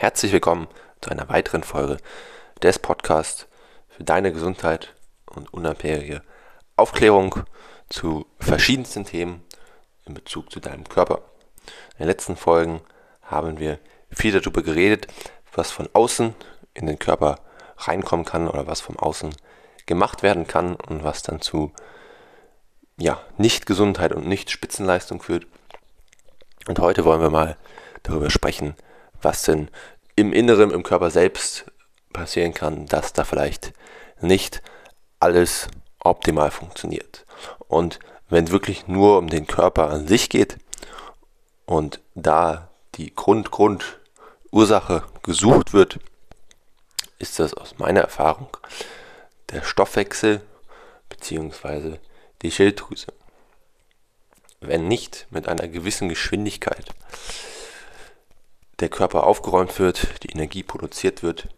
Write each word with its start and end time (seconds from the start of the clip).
Herzlich 0.00 0.32
willkommen 0.32 0.66
zu 1.02 1.10
einer 1.10 1.28
weiteren 1.28 1.62
Folge 1.62 1.98
des 2.62 2.78
Podcasts 2.78 3.46
für 3.90 4.02
deine 4.02 4.32
Gesundheit 4.32 4.94
und 5.26 5.52
unabhängige 5.52 6.22
Aufklärung 6.74 7.40
zu 7.90 8.24
verschiedensten 8.38 9.04
Themen 9.04 9.44
in 10.06 10.14
Bezug 10.14 10.50
zu 10.50 10.58
deinem 10.58 10.88
Körper. 10.88 11.20
In 11.92 11.98
den 11.98 12.06
letzten 12.06 12.36
Folgen 12.36 12.80
haben 13.20 13.58
wir 13.58 13.78
viel 14.10 14.32
darüber 14.32 14.62
geredet, 14.62 15.06
was 15.52 15.70
von 15.70 15.86
außen 15.92 16.34
in 16.72 16.86
den 16.86 16.98
Körper 16.98 17.38
reinkommen 17.76 18.24
kann 18.24 18.48
oder 18.48 18.66
was 18.66 18.80
von 18.80 18.96
außen 18.98 19.36
gemacht 19.84 20.22
werden 20.22 20.46
kann 20.46 20.76
und 20.76 21.04
was 21.04 21.22
dann 21.22 21.42
zu 21.42 21.74
ja, 22.96 23.20
Nicht-Gesundheit 23.36 24.12
und 24.12 24.26
Nicht-Spitzenleistung 24.26 25.20
führt. 25.20 25.46
Und 26.68 26.78
heute 26.78 27.04
wollen 27.04 27.20
wir 27.20 27.28
mal 27.28 27.58
darüber 28.02 28.30
sprechen, 28.30 28.74
was 29.22 29.42
denn 29.42 29.68
im 30.16 30.32
Inneren, 30.32 30.70
im 30.70 30.82
Körper 30.82 31.10
selbst 31.10 31.64
passieren 32.12 32.54
kann, 32.54 32.86
dass 32.86 33.12
da 33.12 33.24
vielleicht 33.24 33.72
nicht 34.20 34.62
alles 35.18 35.68
optimal 36.00 36.50
funktioniert. 36.50 37.24
Und 37.68 37.98
wenn 38.28 38.44
es 38.44 38.52
wirklich 38.52 38.86
nur 38.88 39.18
um 39.18 39.28
den 39.28 39.46
Körper 39.46 39.90
an 39.90 40.06
sich 40.06 40.28
geht 40.28 40.58
und 41.66 42.00
da 42.14 42.68
die 42.96 43.14
Grund, 43.14 43.50
Grund, 43.50 43.98
Ursache 44.50 45.04
gesucht 45.22 45.72
wird, 45.72 46.00
ist 47.18 47.38
das 47.38 47.54
aus 47.54 47.78
meiner 47.78 48.00
Erfahrung 48.00 48.48
der 49.50 49.62
Stoffwechsel 49.62 50.40
bzw. 51.08 51.98
die 52.42 52.50
Schilddrüse. 52.50 53.12
Wenn 54.60 54.88
nicht 54.88 55.26
mit 55.30 55.48
einer 55.48 55.68
gewissen 55.68 56.08
Geschwindigkeit 56.08 56.86
der 58.80 58.88
Körper 58.88 59.24
aufgeräumt 59.24 59.78
wird, 59.78 60.22
die 60.22 60.30
Energie 60.30 60.62
produziert 60.62 61.22
wird, 61.22 61.48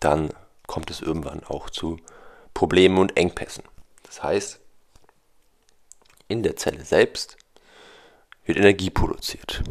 dann 0.00 0.30
kommt 0.66 0.90
es 0.90 1.00
irgendwann 1.00 1.44
auch 1.44 1.70
zu 1.70 1.98
Problemen 2.54 2.98
und 2.98 3.16
Engpässen. 3.16 3.64
Das 4.04 4.22
heißt, 4.22 4.60
in 6.28 6.42
der 6.42 6.56
Zelle 6.56 6.84
selbst 6.84 7.36
wird 8.44 8.58
Energie 8.58 8.90
produziert. 8.90 9.62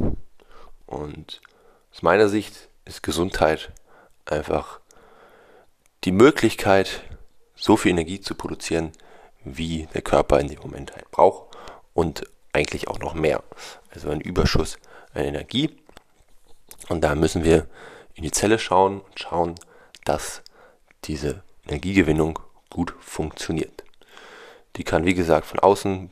Und 0.86 1.42
aus 1.92 2.02
meiner 2.02 2.30
Sicht 2.30 2.70
ist 2.86 3.04
Gesundheit 3.04 3.72
einfach 4.26 4.80
die 6.04 6.12
Möglichkeit, 6.12 7.04
so 7.56 7.78
viel 7.78 7.92
Energie 7.92 8.22
zu 8.22 8.36
produzieren, 8.36 8.92
wie 9.44 9.88
der 9.94 10.02
Körper 10.02 10.40
in 10.40 10.48
dem 10.48 10.60
Moment 10.60 10.94
halt 10.96 11.10
braucht 11.12 11.56
und 11.94 12.24
eigentlich 12.54 12.88
auch 12.88 13.00
noch 13.00 13.14
mehr. 13.14 13.44
Also 13.92 14.10
ein 14.10 14.22
Überschuss 14.22 14.78
an 15.14 15.24
Energie. 15.24 15.76
Und 16.90 17.02
da 17.02 17.16
müssen 17.16 17.44
wir 17.44 17.68
in 18.14 18.24
die 18.24 18.32
Zelle 18.32 18.60
schauen 18.60 19.02
und 19.02 19.20
schauen, 19.20 19.56
dass 20.06 20.42
diese 21.06 21.44
Energiegewinnung 21.66 22.40
gut 22.70 22.94
funktioniert. 23.00 23.84
Die 24.76 24.84
kann, 24.84 25.06
wie 25.06 25.14
gesagt, 25.14 25.46
von 25.46 25.60
außen 25.60 26.12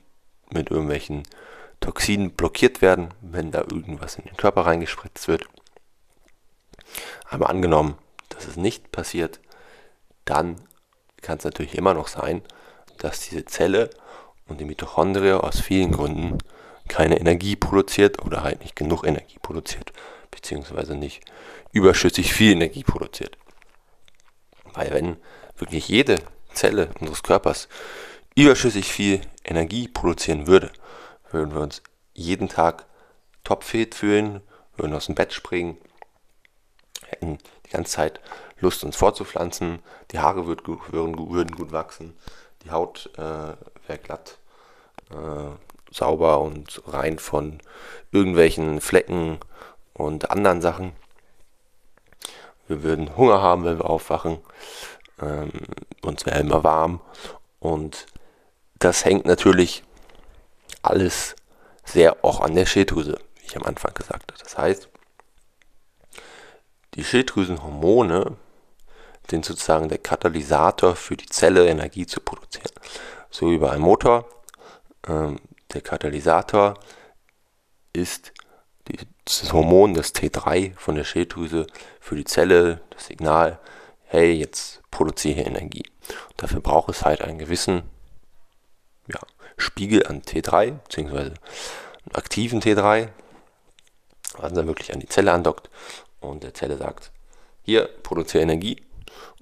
mit 0.52 0.72
irgendwelchen 0.72 1.24
Toxinen 1.80 2.32
blockiert 2.32 2.82
werden, 2.82 3.14
wenn 3.22 3.52
da 3.52 3.60
irgendwas 3.60 4.16
in 4.16 4.26
den 4.26 4.38
Körper 4.38 4.66
reingespritzt 4.66 5.28
wird. 5.28 5.46
Aber 7.30 7.50
angenommen, 7.50 7.98
dass 8.30 8.48
es 8.48 8.58
nicht 8.58 8.92
passiert, 8.92 9.40
dann 10.26 10.56
kann 11.22 11.38
es 11.38 11.44
natürlich 11.44 11.76
immer 11.76 11.94
noch 11.94 12.08
sein, 12.08 12.42
dass 12.98 13.22
diese 13.22 13.46
Zelle 13.46 13.90
und 14.48 14.60
die 14.60 14.66
Mitochondrie 14.66 15.34
aus 15.34 15.62
vielen 15.62 15.92
Gründen 15.92 16.38
keine 16.90 17.20
Energie 17.20 17.56
produziert 17.56 18.26
oder 18.26 18.44
halt 18.44 18.60
nicht 18.62 18.76
genug 18.76 19.06
Energie 19.06 19.38
produziert, 19.42 19.94
beziehungsweise 20.32 20.96
nicht 20.96 21.22
überschüssig 21.72 22.34
viel 22.34 22.52
Energie 22.52 22.84
produziert. 22.84 23.38
Weil 24.74 24.92
wenn 24.92 25.18
wirklich 25.58 25.88
jede 25.88 26.20
Zelle 26.54 26.90
unseres 27.00 27.24
Körpers 27.24 27.70
überschüssig 28.36 28.92
viel 28.92 29.22
Energie 29.44 29.88
produzieren 29.88 30.48
würde, 30.48 30.72
würden 31.32 31.54
wir 31.54 31.62
uns 31.62 31.82
jeden 32.14 32.50
Tag 32.50 32.86
topfit 33.44 33.96
fühlen, 33.96 34.42
würden 34.76 34.94
aus 34.94 35.06
dem 35.06 35.16
Bett 35.16 35.34
springen, 35.34 35.78
hätten 37.06 37.38
die 37.66 37.72
ganze 37.72 37.92
Zeit 37.92 38.20
Lust, 38.60 38.84
uns 38.84 38.96
vorzupflanzen, 38.96 39.80
die 40.12 40.20
Haare 40.20 40.46
würd, 40.46 40.68
würden, 40.68 41.32
würden 41.32 41.56
gut 41.56 41.72
wachsen, 41.72 42.18
die 42.64 42.72
Haut 42.72 43.10
äh, 43.18 43.56
wäre 43.88 44.00
glatt, 44.04 44.38
äh, 45.12 45.69
sauber 45.92 46.40
und 46.40 46.82
rein 46.88 47.20
von 47.20 47.60
irgendwelchen 48.12 48.82
Flecken 48.82 49.40
und 49.94 50.32
anderen 50.32 50.62
Sachen. 50.62 50.94
Wir 52.68 52.84
würden 52.84 53.18
Hunger 53.18 53.42
haben, 53.42 53.66
wenn 53.66 53.80
wir 53.80 53.90
aufwachen. 53.90 54.40
Ähm, 55.22 55.52
uns 56.02 56.26
wäre 56.26 56.40
immer 56.40 56.64
warm. 56.64 57.02
Und 57.60 58.06
das 58.78 59.06
hängt 59.06 59.26
natürlich 59.26 59.84
alles 60.82 61.36
sehr 61.84 62.24
auch 62.24 62.42
an 62.42 62.56
der 62.56 62.66
Schilddrüse, 62.66 63.20
wie 63.36 63.46
ich 63.46 63.58
am 63.58 63.64
Anfang 63.64 63.94
gesagt 63.94 64.32
habe. 64.32 64.42
Das 64.44 64.58
heißt, 64.58 64.90
die 66.96 67.04
Schilddrüsenhormone 67.04 68.38
sind 69.30 69.46
sozusagen 69.46 69.90
der 69.90 69.98
Katalysator 69.98 70.96
für 70.96 71.18
die 71.18 71.28
Zelle, 71.28 71.68
Energie 71.68 72.06
zu 72.06 72.20
produzieren. 72.20 72.72
So 73.30 73.52
wie 73.52 73.58
bei 73.58 73.72
einem 73.72 73.84
Motor. 73.84 74.26
Ähm, 75.08 75.40
der 75.74 75.82
Katalysator 75.82 76.80
ist 77.94 78.34
das 79.26 79.54
Hormon, 79.54 79.94
das 79.94 80.16
T3 80.16 80.76
von 80.76 80.96
der 80.96 81.04
Schilddrüse 81.04 81.68
für 82.00 82.16
die 82.16 82.24
Zelle, 82.24 82.82
das 82.90 83.06
Signal, 83.06 83.60
hey, 84.06 84.32
jetzt 84.34 84.82
produziere 84.90 85.42
Energie. 85.42 85.84
Und 86.30 86.42
dafür 86.42 86.62
braucht 86.62 86.90
es 86.90 87.06
halt 87.06 87.22
einen 87.22 87.38
gewissen 87.38 87.84
ja, 89.08 89.20
Spiegel 89.58 90.08
an 90.08 90.22
T3, 90.22 90.72
beziehungsweise 90.72 91.34
einen 92.06 92.16
aktiven 92.16 92.62
T3, 92.62 93.10
was 94.38 94.54
dann 94.54 94.68
wirklich 94.68 94.94
an 94.94 95.00
die 95.00 95.08
Zelle 95.08 95.32
andockt 95.32 95.70
und 96.20 96.44
der 96.44 96.54
Zelle 96.54 96.78
sagt, 96.78 97.12
hier 97.62 97.88
produziere 98.02 98.44
Energie. 98.44 98.84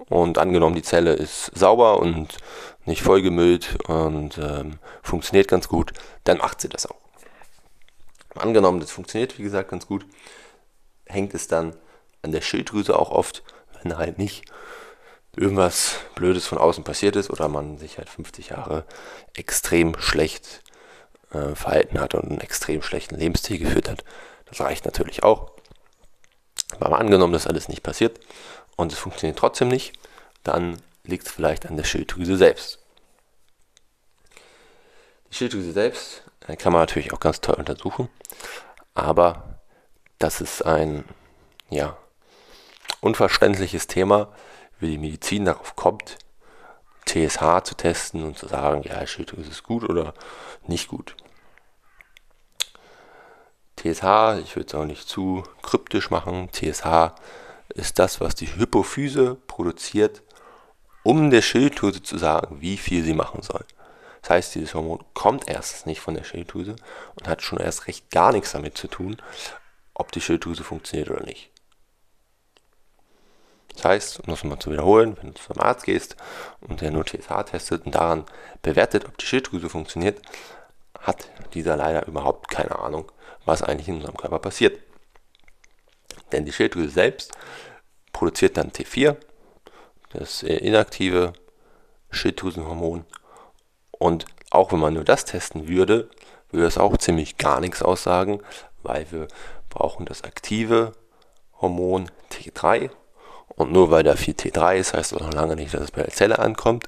Und 0.08 0.38
angenommen, 0.38 0.74
die 0.74 0.82
Zelle 0.82 1.12
ist 1.12 1.50
sauber 1.54 1.98
und 2.00 2.38
nicht 2.84 3.02
vollgemüllt 3.02 3.78
und 3.88 4.38
ähm, 4.38 4.78
funktioniert 5.02 5.48
ganz 5.48 5.68
gut, 5.68 5.92
dann 6.24 6.38
macht 6.38 6.60
sie 6.60 6.68
das 6.68 6.86
auch. 6.86 6.96
Angenommen, 8.34 8.80
das 8.80 8.90
funktioniert 8.90 9.38
wie 9.38 9.42
gesagt 9.42 9.70
ganz 9.70 9.86
gut, 9.86 10.06
hängt 11.06 11.34
es 11.34 11.48
dann 11.48 11.74
an 12.22 12.32
der 12.32 12.40
Schilddrüse 12.40 12.98
auch 12.98 13.10
oft, 13.10 13.42
wenn 13.82 13.96
halt 13.96 14.18
nicht 14.18 14.44
irgendwas 15.36 15.96
Blödes 16.14 16.46
von 16.46 16.58
außen 16.58 16.84
passiert 16.84 17.16
ist 17.16 17.30
oder 17.30 17.48
man 17.48 17.78
sich 17.78 17.98
halt 17.98 18.08
50 18.08 18.50
Jahre 18.50 18.84
extrem 19.34 19.98
schlecht 19.98 20.62
äh, 21.32 21.54
verhalten 21.54 22.00
hat 22.00 22.14
und 22.14 22.24
einen 22.24 22.40
extrem 22.40 22.82
schlechten 22.82 23.16
Lebensstil 23.16 23.58
geführt 23.58 23.88
hat. 23.88 24.04
Das 24.46 24.60
reicht 24.60 24.84
natürlich 24.84 25.22
auch. 25.22 25.52
Aber 26.80 26.98
angenommen, 26.98 27.32
dass 27.32 27.46
alles 27.46 27.68
nicht 27.68 27.82
passiert 27.82 28.20
und 28.76 28.92
es 28.92 28.98
funktioniert 28.98 29.38
trotzdem 29.38 29.68
nicht, 29.68 29.92
dann 30.44 30.80
liegt 31.04 31.26
es 31.26 31.32
vielleicht 31.32 31.66
an 31.66 31.76
der 31.76 31.84
Schilddrüse 31.84 32.36
selbst. 32.36 32.78
Die 35.30 35.34
Schilddrüse 35.34 35.72
selbst 35.72 36.22
äh, 36.46 36.56
kann 36.56 36.72
man 36.72 36.82
natürlich 36.82 37.12
auch 37.12 37.20
ganz 37.20 37.40
toll 37.40 37.56
untersuchen, 37.56 38.08
aber 38.94 39.60
das 40.18 40.40
ist 40.40 40.62
ein 40.62 41.04
ja, 41.70 41.96
unverständliches 43.00 43.86
Thema, 43.86 44.32
wie 44.80 44.90
die 44.90 44.98
Medizin 44.98 45.44
darauf 45.44 45.76
kommt, 45.76 46.18
TSH 47.06 47.64
zu 47.64 47.74
testen 47.74 48.22
und 48.22 48.38
zu 48.38 48.48
sagen, 48.48 48.82
ja, 48.82 49.06
Schilddrüse 49.06 49.50
ist 49.50 49.62
gut 49.62 49.88
oder 49.88 50.14
nicht 50.66 50.88
gut. 50.88 51.16
TSH, 53.78 54.42
ich 54.42 54.56
würde 54.56 54.66
es 54.66 54.74
auch 54.74 54.84
nicht 54.84 55.08
zu 55.08 55.44
kryptisch 55.62 56.10
machen, 56.10 56.50
TSH 56.52 57.14
ist 57.68 57.98
das, 57.98 58.20
was 58.20 58.34
die 58.34 58.54
Hypophyse 58.54 59.36
produziert, 59.46 60.22
um 61.04 61.30
der 61.30 61.42
Schilddrüse 61.42 62.02
zu 62.02 62.18
sagen, 62.18 62.60
wie 62.60 62.76
viel 62.76 63.04
sie 63.04 63.14
machen 63.14 63.42
soll. 63.42 63.64
Das 64.22 64.30
heißt, 64.30 64.54
dieses 64.56 64.74
Hormon 64.74 65.04
kommt 65.14 65.48
erstens 65.48 65.86
nicht 65.86 66.00
von 66.00 66.14
der 66.14 66.24
Schilddrüse 66.24 66.76
und 67.14 67.28
hat 67.28 67.42
schon 67.42 67.58
erst 67.58 67.86
recht 67.86 68.10
gar 68.10 68.32
nichts 68.32 68.52
damit 68.52 68.76
zu 68.76 68.88
tun, 68.88 69.16
ob 69.94 70.12
die 70.12 70.20
Schilddrüse 70.20 70.64
funktioniert 70.64 71.10
oder 71.10 71.24
nicht. 71.24 71.50
Das 73.74 73.84
heißt, 73.84 74.20
um 74.20 74.26
das 74.26 74.42
mal 74.42 74.58
zu 74.58 74.72
wiederholen, 74.72 75.16
wenn 75.20 75.34
du 75.34 75.40
zum 75.40 75.60
Arzt 75.60 75.84
gehst 75.84 76.16
und 76.60 76.80
der 76.80 76.90
nur 76.90 77.06
TSH 77.06 77.44
testet 77.46 77.86
und 77.86 77.94
daran 77.94 78.24
bewertet, 78.60 79.04
ob 79.06 79.16
die 79.18 79.26
Schilddrüse 79.26 79.68
funktioniert, 79.68 80.20
hat 80.98 81.30
dieser 81.54 81.76
leider 81.76 82.06
überhaupt 82.08 82.50
keine 82.50 82.76
Ahnung, 82.76 83.10
was 83.48 83.62
eigentlich 83.62 83.88
in 83.88 83.96
unserem 83.96 84.16
Körper 84.16 84.38
passiert. 84.38 84.78
Denn 86.30 86.44
die 86.44 86.52
Schilddrüse 86.52 86.90
selbst 86.90 87.32
produziert 88.12 88.56
dann 88.56 88.70
T4, 88.70 89.16
das 90.10 90.42
inaktive 90.42 91.32
Schilddrüsenhormon. 92.10 93.04
Und 93.90 94.26
auch 94.50 94.72
wenn 94.72 94.78
man 94.78 94.94
nur 94.94 95.04
das 95.04 95.24
testen 95.24 95.66
würde, 95.68 96.10
würde 96.50 96.66
es 96.66 96.78
auch 96.78 96.96
ziemlich 96.98 97.38
gar 97.38 97.60
nichts 97.60 97.82
aussagen, 97.82 98.40
weil 98.82 99.10
wir 99.10 99.28
brauchen 99.68 100.06
das 100.06 100.24
aktive 100.24 100.92
Hormon 101.60 102.10
T3. 102.30 102.90
Und 103.48 103.72
nur 103.72 103.90
weil 103.90 104.04
da 104.04 104.14
viel 104.14 104.34
T3 104.34 104.76
ist, 104.76 104.94
heißt 104.94 105.12
das 105.12 105.20
noch 105.20 105.32
lange 105.32 105.56
nicht, 105.56 105.74
dass 105.74 105.82
es 105.82 105.90
bei 105.90 106.02
der 106.02 106.12
Zelle 106.12 106.38
ankommt. 106.38 106.86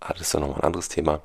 Aber 0.00 0.14
das 0.14 0.22
ist 0.22 0.34
dann 0.34 0.40
nochmal 0.40 0.60
ein 0.60 0.64
anderes 0.64 0.88
Thema. 0.88 1.20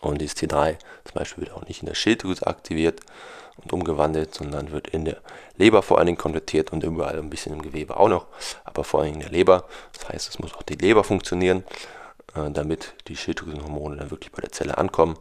Und 0.00 0.20
dieses 0.20 0.36
T3 0.36 0.78
zum 1.04 1.14
Beispiel 1.14 1.44
wird 1.44 1.56
auch 1.56 1.66
nicht 1.66 1.80
in 1.80 1.86
der 1.86 1.94
Schilddrüse 1.94 2.46
aktiviert 2.46 3.00
und 3.56 3.72
umgewandelt, 3.72 4.34
sondern 4.34 4.72
wird 4.72 4.88
in 4.88 5.04
der 5.04 5.18
Leber 5.56 5.82
vor 5.82 5.98
allen 5.98 6.06
Dingen 6.06 6.18
konvertiert 6.18 6.72
und 6.72 6.82
überall 6.84 7.18
ein 7.18 7.30
bisschen 7.30 7.52
im 7.52 7.62
Gewebe 7.62 7.96
auch 7.96 8.08
noch, 8.08 8.26
aber 8.64 8.84
vor 8.84 9.00
allem 9.00 9.14
in 9.14 9.20
der 9.20 9.30
Leber. 9.30 9.66
Das 9.92 10.08
heißt, 10.08 10.28
es 10.28 10.38
muss 10.38 10.54
auch 10.54 10.62
die 10.62 10.74
Leber 10.74 11.04
funktionieren, 11.04 11.64
äh, 12.34 12.50
damit 12.50 12.94
die 13.08 13.16
Schilddrüsenhormone 13.16 13.96
dann 13.96 14.10
wirklich 14.10 14.32
bei 14.32 14.40
der 14.40 14.52
Zelle 14.52 14.78
ankommen. 14.78 15.18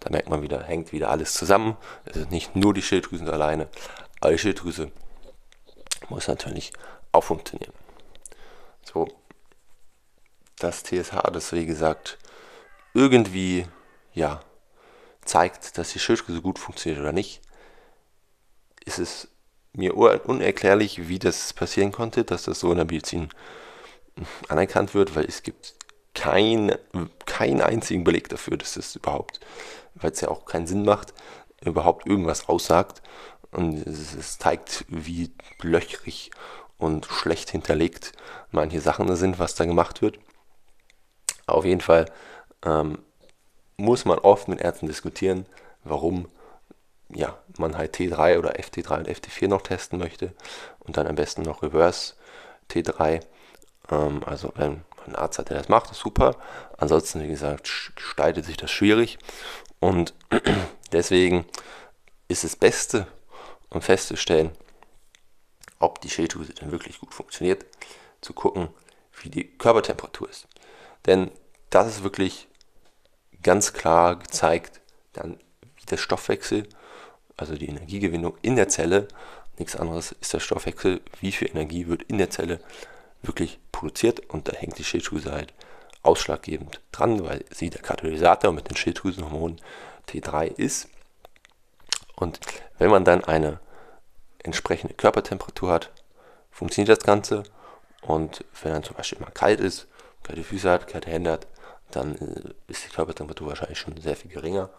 Da 0.00 0.10
merkt 0.10 0.28
man 0.28 0.42
wieder, 0.42 0.62
hängt 0.62 0.92
wieder 0.92 1.10
alles 1.10 1.34
zusammen. 1.34 1.76
Es 2.04 2.16
ist 2.16 2.30
nicht 2.30 2.56
nur 2.56 2.74
die 2.74 2.82
Schilddrüse 2.82 3.30
alleine, 3.32 3.68
aber 4.20 4.32
die 4.32 4.38
Schilddrüse 4.38 4.90
muss 6.08 6.28
natürlich 6.28 6.72
auch 7.12 7.24
funktionieren. 7.24 7.72
So, 8.82 9.08
das 10.58 10.82
TSH, 10.82 11.30
das 11.32 11.52
wie 11.52 11.66
gesagt 11.66 12.18
irgendwie 12.92 13.66
ja 14.12 14.40
zeigt, 15.24 15.78
dass 15.78 15.92
die 15.92 15.98
Schilddrüse 15.98 16.42
gut 16.42 16.58
funktioniert 16.58 17.00
oder 17.00 17.12
nicht, 17.12 17.40
ist 18.84 18.98
es 18.98 19.28
mir 19.72 19.96
unerklärlich, 19.96 21.08
wie 21.08 21.18
das 21.18 21.52
passieren 21.52 21.92
konnte, 21.92 22.24
dass 22.24 22.44
das 22.44 22.60
so 22.60 22.70
in 22.70 22.76
der 22.76 22.86
Medizin 22.86 23.28
anerkannt 24.48 24.94
wird, 24.94 25.16
weil 25.16 25.24
es 25.24 25.42
gibt 25.42 25.74
kein, 26.14 26.76
keinen 27.26 27.60
einzigen 27.60 28.04
Beleg 28.04 28.28
dafür, 28.28 28.56
dass 28.56 28.74
das 28.74 28.94
überhaupt, 28.94 29.40
weil 29.96 30.12
es 30.12 30.20
ja 30.20 30.28
auch 30.28 30.44
keinen 30.44 30.68
Sinn 30.68 30.84
macht, 30.84 31.12
überhaupt 31.60 32.06
irgendwas 32.06 32.48
aussagt. 32.48 33.02
Und 33.50 33.86
es, 33.86 34.14
es 34.14 34.38
zeigt, 34.38 34.84
wie 34.88 35.32
löchrig 35.60 36.30
und 36.78 37.06
schlecht 37.06 37.50
hinterlegt 37.50 38.12
manche 38.50 38.80
Sachen 38.80 39.14
sind, 39.16 39.38
was 39.38 39.54
da 39.54 39.64
gemacht 39.64 40.02
wird. 40.02 40.18
Auf 41.46 41.64
jeden 41.64 41.80
Fall 41.80 42.06
ähm, 42.64 42.98
muss 43.76 44.04
man 44.04 44.18
oft 44.18 44.48
mit 44.48 44.60
Ärzten 44.60 44.86
diskutieren, 44.86 45.46
warum 45.82 46.28
ja, 47.14 47.38
man 47.58 47.76
halt 47.76 47.96
T3 47.96 48.38
oder 48.38 48.56
FT3 48.56 48.98
und 48.98 49.08
FT4 49.08 49.48
noch 49.48 49.62
testen 49.62 49.98
möchte 49.98 50.32
und 50.80 50.96
dann 50.96 51.06
am 51.06 51.14
besten 51.14 51.42
noch 51.42 51.62
Reverse 51.62 52.14
T3. 52.70 53.20
Ähm, 53.90 54.22
also 54.24 54.52
wenn 54.56 54.82
man 54.96 55.06
einen 55.06 55.16
Arzt 55.16 55.38
hat, 55.38 55.50
der 55.50 55.58
das 55.58 55.68
macht, 55.68 55.90
ist 55.90 56.00
super. 56.00 56.36
Ansonsten, 56.76 57.22
wie 57.22 57.28
gesagt, 57.28 57.92
gestaltet 57.94 58.44
sich 58.44 58.56
das 58.56 58.70
schwierig 58.70 59.18
und 59.80 60.14
deswegen 60.92 61.46
ist 62.28 62.44
das 62.44 62.56
Beste, 62.56 63.06
um 63.70 63.80
festzustellen, 63.80 64.50
ob 65.78 66.00
die 66.00 66.10
Schilddrüse 66.10 66.54
denn 66.54 66.72
wirklich 66.72 66.98
gut 66.98 67.14
funktioniert, 67.14 67.64
zu 68.20 68.32
gucken, 68.32 68.68
wie 69.22 69.28
die 69.28 69.56
Körpertemperatur 69.56 70.28
ist. 70.28 70.48
Denn 71.06 71.30
das 71.70 71.86
ist 71.88 72.02
wirklich 72.02 72.48
ganz 73.42 73.72
klar 73.72 74.16
gezeigt, 74.16 74.80
dann 75.12 75.38
wie 75.76 75.84
der 75.86 75.98
Stoffwechsel 75.98 76.66
also 77.36 77.56
die 77.56 77.68
Energiegewinnung 77.68 78.36
in 78.42 78.56
der 78.56 78.68
Zelle. 78.68 79.08
Nichts 79.58 79.76
anderes 79.76 80.12
ist 80.12 80.32
der 80.32 80.40
Stoffwechsel, 80.40 81.00
wie 81.20 81.32
viel 81.32 81.48
Energie 81.48 81.86
wird 81.86 82.02
in 82.04 82.18
der 82.18 82.30
Zelle 82.30 82.60
wirklich 83.22 83.58
produziert 83.72 84.20
und 84.30 84.48
da 84.48 84.52
hängt 84.52 84.78
die 84.78 84.84
Schilddrüse 84.84 85.32
halt 85.32 85.52
ausschlaggebend 86.02 86.80
dran, 86.92 87.24
weil 87.24 87.44
sie 87.50 87.70
der 87.70 87.80
Katalysator 87.80 88.52
mit 88.52 88.68
den 88.68 88.76
Schilddrüsenhormonen 88.76 89.60
T3 90.08 90.46
ist. 90.46 90.88
Und 92.16 92.40
wenn 92.78 92.90
man 92.90 93.04
dann 93.04 93.24
eine 93.24 93.58
entsprechende 94.42 94.94
Körpertemperatur 94.94 95.72
hat, 95.72 95.90
funktioniert 96.50 96.96
das 96.96 97.04
Ganze. 97.04 97.44
Und 98.02 98.44
wenn 98.62 98.72
dann 98.72 98.84
zum 98.84 98.96
Beispiel 98.96 99.18
mal 99.18 99.30
kalt 99.30 99.60
ist, 99.60 99.88
kalte 100.22 100.44
Füße 100.44 100.70
hat, 100.70 100.86
kalte 100.86 101.10
Hände 101.10 101.32
hat, 101.32 101.46
dann 101.90 102.16
äh, 102.16 102.70
ist 102.70 102.84
die 102.84 102.94
Körpertemperatur 102.94 103.48
wahrscheinlich 103.48 103.78
schon 103.78 103.96
sehr 104.00 104.16
viel 104.16 104.30
geringer. 104.30 104.70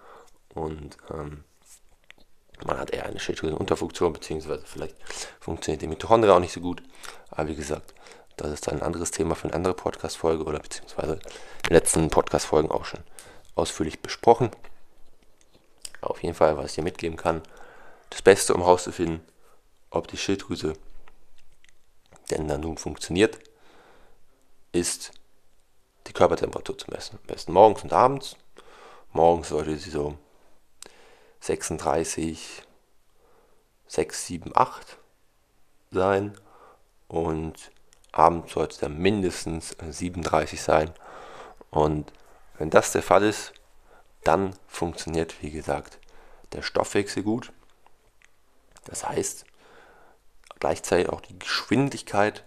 Und 0.53 0.97
ähm, 1.11 1.43
man 2.65 2.79
hat 2.79 2.91
eher 2.91 3.05
eine 3.05 3.19
Schilddrüsenunterfunktion, 3.19 4.13
beziehungsweise 4.13 4.63
vielleicht 4.65 4.95
funktioniert 5.39 5.81
die 5.81 5.87
Mitochondria 5.87 6.35
auch 6.35 6.39
nicht 6.39 6.53
so 6.53 6.61
gut. 6.61 6.81
Aber 7.29 7.49
wie 7.49 7.55
gesagt, 7.55 7.93
das 8.37 8.51
ist 8.51 8.67
dann 8.67 8.75
ein 8.75 8.83
anderes 8.83 9.11
Thema 9.11 9.35
für 9.35 9.45
eine 9.45 9.53
andere 9.53 9.73
Podcast-Folge 9.73 10.43
oder 10.43 10.59
beziehungsweise 10.59 11.13
in 11.13 11.19
den 11.69 11.73
letzten 11.73 12.09
Podcast-Folgen 12.09 12.71
auch 12.71 12.85
schon 12.85 13.01
ausführlich 13.55 14.01
besprochen. 14.01 14.51
Auf 16.01 16.21
jeden 16.21 16.35
Fall, 16.35 16.57
was 16.57 16.71
ich 16.71 16.75
dir 16.75 16.83
mitgeben 16.83 17.17
kann, 17.17 17.41
das 18.09 18.21
Beste, 18.21 18.53
um 18.53 18.61
herauszufinden, 18.61 19.21
ob 19.89 20.07
die 20.07 20.17
Schilddrüse 20.17 20.73
denn 22.29 22.47
dann 22.47 22.61
nun 22.61 22.77
funktioniert, 22.77 23.39
ist 24.71 25.11
die 26.07 26.13
Körpertemperatur 26.13 26.77
zu 26.77 26.91
messen. 26.91 27.17
Am 27.21 27.27
besten 27.27 27.53
morgens 27.53 27.83
und 27.83 27.93
abends. 27.93 28.35
Morgens 29.13 29.49
sollte 29.49 29.77
sie 29.77 29.89
so 29.89 30.17
36, 31.45 32.63
6, 33.85 34.25
7, 34.25 34.51
8 34.55 34.97
sein 35.91 36.35
und 37.07 37.71
abends 38.11 38.53
sollte 38.53 38.73
es 38.73 38.79
dann 38.79 38.97
mindestens 38.97 39.75
37 39.79 40.59
sein. 40.59 40.91
Und 41.69 42.11
wenn 42.57 42.71
das 42.71 42.93
der 42.93 43.03
Fall 43.03 43.23
ist, 43.23 43.53
dann 44.23 44.55
funktioniert, 44.67 45.43
wie 45.43 45.51
gesagt, 45.51 45.99
der 46.53 46.63
Stoffwechsel 46.63 47.21
gut. 47.21 47.51
Das 48.85 49.07
heißt, 49.07 49.45
gleichzeitig 50.59 51.09
auch 51.09 51.21
die 51.21 51.37
Geschwindigkeit, 51.37 52.43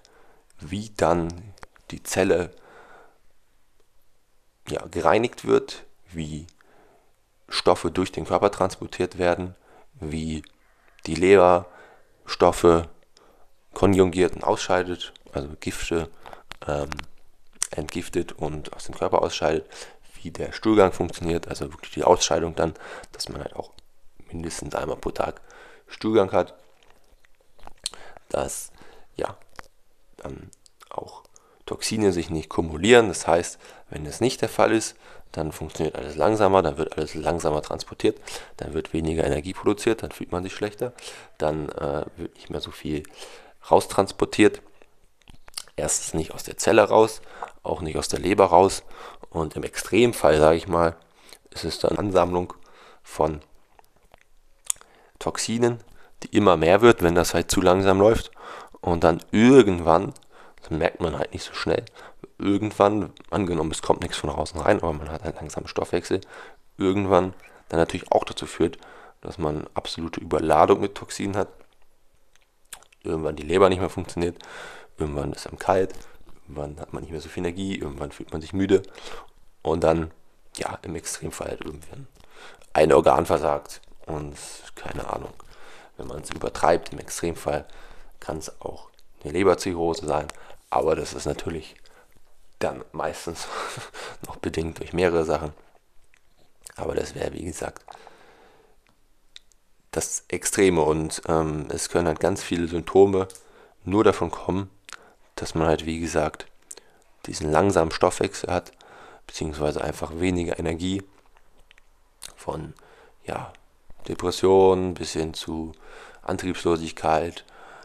wie 0.58 0.90
dann 0.96 1.54
die 1.92 2.02
Zelle 2.02 2.50
ja, 4.68 4.84
gereinigt 4.86 5.44
wird, 5.44 5.84
wie 6.10 6.48
Stoffe 7.48 7.90
durch 7.90 8.12
den 8.12 8.26
Körper 8.26 8.50
transportiert 8.50 9.18
werden, 9.18 9.54
wie 10.00 10.42
die 11.06 11.14
Leber 11.14 11.66
Stoffe 12.26 12.88
konjugiert 13.72 14.34
und 14.34 14.44
ausscheidet, 14.44 15.12
also 15.32 15.48
Gifte 15.60 16.10
ähm, 16.66 16.90
entgiftet 17.70 18.32
und 18.32 18.72
aus 18.74 18.84
dem 18.84 18.94
Körper 18.94 19.22
ausscheidet, 19.22 19.66
wie 20.22 20.30
der 20.30 20.52
Stuhlgang 20.52 20.92
funktioniert, 20.92 21.48
also 21.48 21.72
wirklich 21.72 21.92
die 21.92 22.04
Ausscheidung 22.04 22.54
dann, 22.54 22.74
dass 23.12 23.28
man 23.28 23.40
halt 23.40 23.54
auch 23.56 23.72
mindestens 24.30 24.74
einmal 24.74 24.96
pro 24.96 25.10
Tag 25.10 25.40
Stuhlgang 25.86 26.32
hat, 26.32 26.54
dass 28.28 28.70
ja 29.16 29.36
dann 30.18 30.50
auch 30.90 31.22
Toxine 31.66 32.12
sich 32.12 32.30
nicht 32.30 32.48
kumulieren, 32.48 33.08
das 33.08 33.26
heißt, 33.26 33.58
wenn 33.90 34.04
das 34.04 34.20
nicht 34.20 34.42
der 34.42 34.48
Fall 34.48 34.72
ist, 34.72 34.96
dann 35.32 35.52
funktioniert 35.52 35.96
alles 35.96 36.16
langsamer, 36.16 36.62
dann 36.62 36.78
wird 36.78 36.96
alles 36.96 37.14
langsamer 37.14 37.62
transportiert, 37.62 38.20
dann 38.56 38.74
wird 38.74 38.92
weniger 38.92 39.24
Energie 39.24 39.52
produziert, 39.52 40.02
dann 40.02 40.10
fühlt 40.10 40.32
man 40.32 40.42
sich 40.42 40.54
schlechter, 40.54 40.92
dann 41.36 41.68
äh, 41.70 42.04
wird 42.16 42.34
nicht 42.34 42.50
mehr 42.50 42.60
so 42.60 42.70
viel 42.70 43.02
raustransportiert. 43.70 44.62
Erstens 45.76 46.14
nicht 46.14 46.34
aus 46.34 46.42
der 46.42 46.56
Zelle 46.56 46.82
raus, 46.82 47.20
auch 47.62 47.82
nicht 47.82 47.96
aus 47.98 48.08
der 48.08 48.18
Leber 48.18 48.46
raus 48.46 48.82
und 49.30 49.54
im 49.54 49.62
Extremfall, 49.62 50.38
sage 50.38 50.56
ich 50.56 50.66
mal, 50.66 50.96
ist 51.50 51.64
es 51.64 51.78
dann 51.78 51.98
Ansammlung 51.98 52.54
von 53.02 53.40
Toxinen, 55.18 55.78
die 56.22 56.36
immer 56.36 56.56
mehr 56.56 56.80
wird, 56.80 57.02
wenn 57.02 57.14
das 57.14 57.34
halt 57.34 57.50
zu 57.50 57.60
langsam 57.60 58.00
läuft 58.00 58.30
und 58.80 59.04
dann 59.04 59.20
irgendwann, 59.30 60.14
das 60.68 60.78
merkt 60.78 61.00
man 61.00 61.18
halt 61.18 61.32
nicht 61.32 61.44
so 61.44 61.54
schnell, 61.54 61.84
irgendwann, 62.38 63.12
angenommen 63.30 63.70
es 63.70 63.82
kommt 63.82 64.02
nichts 64.02 64.16
von 64.16 64.30
außen 64.30 64.60
rein, 64.60 64.78
aber 64.78 64.92
man 64.92 65.10
hat 65.10 65.22
einen 65.22 65.36
langsamen 65.36 65.68
Stoffwechsel, 65.68 66.20
irgendwann 66.76 67.34
dann 67.68 67.80
natürlich 67.80 68.10
auch 68.12 68.24
dazu 68.24 68.46
führt, 68.46 68.78
dass 69.20 69.38
man 69.38 69.66
absolute 69.74 70.20
Überladung 70.20 70.80
mit 70.80 70.94
Toxinen 70.94 71.36
hat, 71.36 71.48
irgendwann 73.02 73.36
die 73.36 73.42
Leber 73.42 73.68
nicht 73.68 73.80
mehr 73.80 73.90
funktioniert, 73.90 74.36
irgendwann 74.96 75.32
ist 75.32 75.46
einem 75.46 75.58
kalt, 75.58 75.94
irgendwann 76.42 76.80
hat 76.80 76.92
man 76.92 77.02
nicht 77.02 77.12
mehr 77.12 77.20
so 77.20 77.28
viel 77.28 77.44
Energie, 77.44 77.78
irgendwann 77.78 78.12
fühlt 78.12 78.32
man 78.32 78.40
sich 78.40 78.52
müde 78.52 78.82
und 79.62 79.82
dann, 79.82 80.10
ja, 80.56 80.78
im 80.82 80.94
Extremfall 80.94 81.48
halt 81.48 81.64
irgendwann 81.64 82.06
ein 82.72 82.92
Organ 82.92 83.26
versagt 83.26 83.80
und 84.06 84.36
keine 84.74 85.12
Ahnung, 85.12 85.32
wenn 85.96 86.06
man 86.06 86.22
es 86.22 86.30
übertreibt, 86.30 86.92
im 86.92 86.98
Extremfall 86.98 87.66
kann 88.20 88.38
es 88.38 88.60
auch 88.60 88.88
eine 89.22 89.32
Leberzirrhose 89.32 90.06
sein, 90.06 90.28
aber 90.70 90.96
das 90.96 91.14
ist 91.14 91.26
natürlich 91.26 91.76
dann 92.58 92.84
meistens 92.92 93.46
noch 94.26 94.36
bedingt 94.36 94.78
durch 94.78 94.92
mehrere 94.92 95.24
Sachen. 95.24 95.52
Aber 96.76 96.94
das 96.94 97.14
wäre, 97.14 97.32
wie 97.32 97.44
gesagt, 97.44 97.84
das 99.90 100.24
Extreme. 100.28 100.82
Und 100.82 101.22
ähm, 101.26 101.66
es 101.70 101.88
können 101.88 102.06
halt 102.06 102.20
ganz 102.20 102.42
viele 102.42 102.68
Symptome 102.68 103.28
nur 103.84 104.04
davon 104.04 104.30
kommen, 104.30 104.70
dass 105.34 105.54
man 105.54 105.66
halt, 105.66 105.86
wie 105.86 106.00
gesagt, 106.00 106.46
diesen 107.26 107.50
langsamen 107.50 107.90
Stoffwechsel 107.90 108.52
hat, 108.52 108.72
beziehungsweise 109.26 109.82
einfach 109.82 110.18
weniger 110.18 110.58
Energie 110.58 111.02
von 112.36 112.74
ja, 113.24 113.52
Depressionen 114.06 114.94
bis 114.94 115.12
hin 115.12 115.34
zu 115.34 115.72
Antriebslosigkeit, 116.22 117.44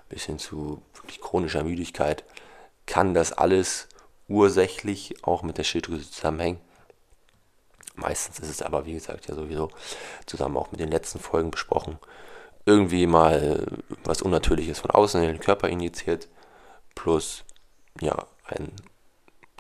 bis 0.10 0.26
hin 0.26 0.40
zu 0.40 0.82
chronischer 1.22 1.64
Müdigkeit, 1.64 2.24
kann 2.86 3.14
das 3.14 3.32
alles 3.32 3.88
ursächlich 4.28 5.24
auch 5.24 5.44
mit 5.44 5.58
der 5.58 5.64
Schilddrüse 5.64 6.10
zusammenhängen. 6.10 6.60
Meistens 7.96 8.40
ist 8.40 8.50
es 8.50 8.62
aber, 8.62 8.86
wie 8.86 8.94
gesagt, 8.94 9.28
ja 9.28 9.36
sowieso 9.36 9.70
zusammen 10.26 10.58
auch 10.58 10.72
mit 10.72 10.80
den 10.80 10.90
letzten 10.90 11.20
Folgen 11.20 11.52
besprochen, 11.52 12.00
irgendwie 12.66 13.06
mal 13.06 13.68
was 14.04 14.22
Unnatürliches 14.22 14.80
von 14.80 14.92
außen 14.92 15.22
in 15.22 15.28
den 15.28 15.40
Körper 15.40 15.70
injiziert, 15.70 16.28
plus 16.96 17.44
ja, 18.02 18.26
ein 18.46 18.72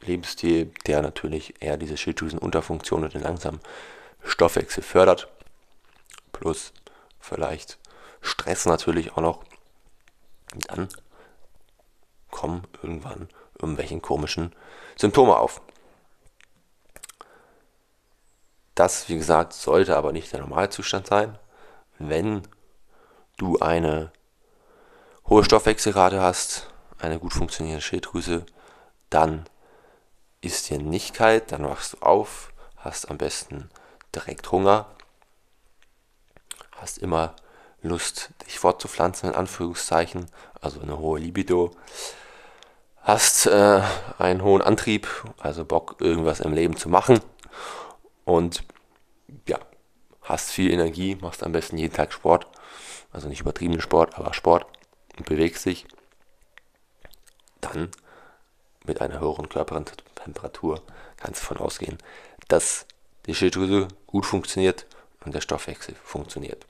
Lebensstil, 0.01 0.72
der 0.88 1.01
natürlich 1.01 1.62
eher 1.62 1.77
diese 1.77 1.98
Schilddrüsenunterfunktion 1.98 3.03
und 3.03 3.13
den 3.13 3.22
langsamen 3.22 3.60
Stoffwechsel 4.24 4.84
fördert, 4.84 5.27
plus 6.32 6.74
vielleicht 7.20 7.77
Stress 8.22 8.65
natürlich 8.65 9.13
auch 9.13 9.22
noch, 9.22 9.44
dann 10.68 10.88
kommen 12.43 12.67
irgendwann 12.81 13.29
irgendwelchen 13.57 14.01
komischen 14.01 14.53
Symptome 14.97 15.38
auf. 15.38 15.62
Das, 18.75 19.07
wie 19.07 19.15
gesagt, 19.15 19.53
sollte 19.53 19.95
aber 19.95 20.12
nicht 20.12 20.33
der 20.33 20.41
Normalzustand 20.41 21.07
sein. 21.07 21.39
Wenn 22.00 22.43
du 23.38 23.59
eine 23.59 24.12
hohe 25.29 25.45
Stoffwechselrate 25.45 26.19
hast, 26.19 26.67
eine 27.00 27.17
gut 27.17 27.31
funktionierende 27.31 27.81
Schilddrüse, 27.81 28.45
dann 29.09 29.45
ist 30.41 30.69
dir 30.69 30.79
nicht 30.79 31.13
kalt, 31.13 31.53
dann 31.53 31.63
wachst 31.63 31.93
du 31.93 31.97
auf, 32.00 32.51
hast 32.75 33.09
am 33.09 33.17
besten 33.17 33.69
direkt 34.13 34.51
Hunger, 34.51 34.88
hast 36.73 36.97
immer 36.97 37.38
Lust, 37.81 38.31
dich 38.45 38.59
fortzupflanzen, 38.59 39.29
in 39.29 39.35
Anführungszeichen, 39.35 40.25
also 40.59 40.81
eine 40.81 40.97
hohe 40.97 41.19
Libido, 41.19 41.71
hast 43.03 43.45
äh, 43.48 43.81
einen 44.17 44.43
hohen 44.43 44.62
Antrieb, 44.62 45.07
also 45.38 45.65
Bock, 45.65 45.98
irgendwas 46.00 46.39
im 46.39 46.53
Leben 46.53 46.77
zu 46.77 46.89
machen 46.89 47.19
und 48.24 48.63
ja, 49.48 49.60
hast 50.22 50.51
viel 50.51 50.72
Energie, 50.72 51.15
machst 51.15 51.43
am 51.43 51.51
besten 51.51 51.77
jeden 51.77 51.93
Tag 51.93 52.13
Sport, 52.13 52.48
also 53.12 53.27
nicht 53.27 53.41
übertriebenen 53.41 53.81
Sport, 53.81 54.17
aber 54.17 54.33
Sport 54.33 54.65
und 55.17 55.25
bewegst 55.25 55.65
dich, 55.65 55.86
dann 57.60 57.89
mit 58.86 59.01
einer 59.01 59.19
höheren 59.19 59.50
Körpertemperatur 59.50 60.81
kannst 61.17 61.41
du 61.41 61.48
davon 61.48 61.65
ausgehen, 61.65 61.98
dass 62.48 62.86
die 63.25 63.36
Schilddrüse 63.36 63.89
gut 64.07 64.25
funktioniert 64.25 64.86
und 65.25 65.36
der 65.36 65.41
Stoffwechsel 65.41 65.95
funktioniert. 66.03 66.65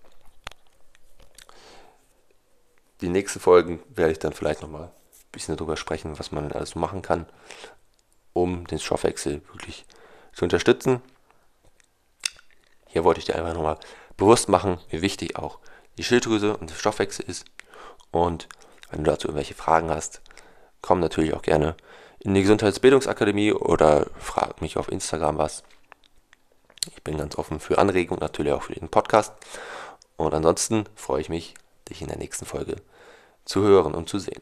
Die 3.01 3.09
nächsten 3.09 3.39
Folgen 3.39 3.81
werde 3.89 4.11
ich 4.11 4.19
dann 4.19 4.33
vielleicht 4.33 4.61
nochmal 4.61 4.91
bisschen 5.33 5.57
darüber 5.57 5.75
sprechen, 5.75 6.17
was 6.17 6.31
man 6.31 6.51
alles 6.53 6.75
machen 6.75 7.01
kann, 7.01 7.25
um 8.31 8.65
den 8.67 8.79
Stoffwechsel 8.79 9.41
wirklich 9.51 9.85
zu 10.31 10.45
unterstützen. 10.45 11.01
Hier 12.87 13.03
wollte 13.03 13.19
ich 13.19 13.25
dir 13.25 13.35
einfach 13.35 13.53
nochmal 13.53 13.77
bewusst 14.15 14.47
machen, 14.47 14.79
wie 14.89 15.01
wichtig 15.01 15.35
auch 15.35 15.59
die 15.97 16.03
Schilddrüse 16.03 16.55
und 16.55 16.69
der 16.69 16.75
Stoffwechsel 16.75 17.25
ist. 17.25 17.45
Und 18.11 18.47
wenn 18.89 19.03
du 19.03 19.11
dazu 19.11 19.27
irgendwelche 19.27 19.55
Fragen 19.55 19.89
hast, 19.89 20.21
komm 20.81 20.99
natürlich 20.99 21.33
auch 21.33 21.41
gerne 21.41 21.75
in 22.19 22.33
die 22.33 22.41
Gesundheitsbildungsakademie 22.41 23.51
oder 23.51 24.07
frag 24.17 24.61
mich 24.61 24.77
auf 24.77 24.91
Instagram 24.91 25.37
was. 25.37 25.63
Ich 26.95 27.03
bin 27.03 27.17
ganz 27.17 27.37
offen 27.37 27.59
für 27.59 27.77
Anregungen 27.77 28.21
natürlich 28.21 28.53
auch 28.53 28.63
für 28.63 28.73
den 28.73 28.89
Podcast. 28.89 29.33
Und 30.15 30.33
ansonsten 30.33 30.85
freue 30.95 31.21
ich 31.21 31.29
mich, 31.29 31.53
dich 31.89 32.01
in 32.01 32.07
der 32.07 32.17
nächsten 32.17 32.45
Folge 32.45 32.77
zu 33.45 33.61
hören 33.61 33.93
und 33.93 34.09
zu 34.09 34.19
sehen. 34.19 34.41